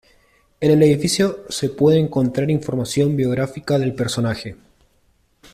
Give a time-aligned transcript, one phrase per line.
[0.61, 4.55] En el edificio se puede encontrar información biográfica del personaje.